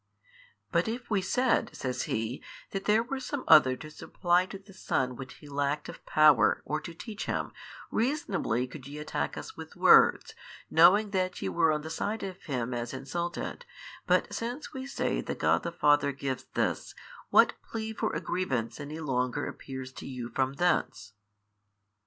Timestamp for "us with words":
9.37-10.33